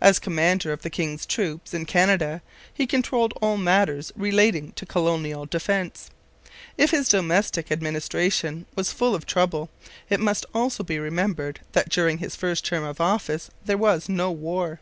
As 0.00 0.18
commander 0.18 0.72
of 0.72 0.80
the 0.80 0.88
king's 0.88 1.26
troops 1.26 1.74
in 1.74 1.84
Canada 1.84 2.40
he 2.72 2.86
controlled 2.86 3.34
all 3.42 3.58
matters 3.58 4.10
relating 4.16 4.72
to 4.76 4.86
colonial 4.86 5.44
defence. 5.44 6.08
If 6.78 6.90
his 6.90 7.10
domestic 7.10 7.70
administration 7.70 8.64
was 8.76 8.94
full 8.94 9.14
of 9.14 9.26
trouble, 9.26 9.68
it 10.08 10.20
must 10.20 10.46
also 10.54 10.82
be 10.82 10.98
remembered 10.98 11.60
that 11.72 11.90
during 11.90 12.16
his 12.16 12.34
first 12.34 12.64
term 12.64 12.82
of 12.84 12.98
office 12.98 13.50
there 13.62 13.76
was 13.76 14.08
no 14.08 14.30
war. 14.32 14.80